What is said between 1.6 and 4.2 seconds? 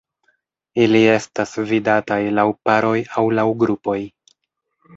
vidataj laŭ paroj aŭ laŭ grupoj.